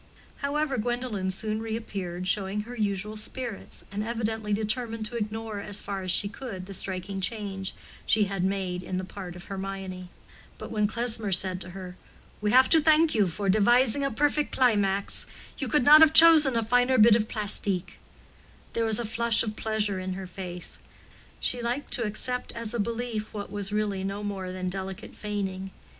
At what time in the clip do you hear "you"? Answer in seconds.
13.13-13.27, 15.59-15.67